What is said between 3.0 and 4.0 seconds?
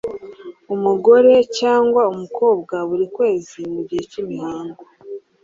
kwezi mu